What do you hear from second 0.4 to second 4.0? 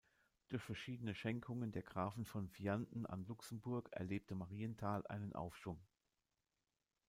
Durch verschiedene Schenkungen der Grafen von Vianden an Luxemburg